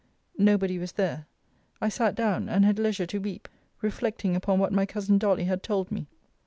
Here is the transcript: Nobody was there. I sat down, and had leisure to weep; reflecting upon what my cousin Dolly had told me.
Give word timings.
Nobody 0.39 0.79
was 0.79 0.93
there. 0.93 1.27
I 1.79 1.89
sat 1.89 2.15
down, 2.15 2.49
and 2.49 2.65
had 2.65 2.79
leisure 2.79 3.05
to 3.05 3.19
weep; 3.19 3.47
reflecting 3.83 4.35
upon 4.35 4.57
what 4.57 4.73
my 4.73 4.87
cousin 4.87 5.19
Dolly 5.19 5.43
had 5.43 5.61
told 5.61 5.91
me. 5.91 6.07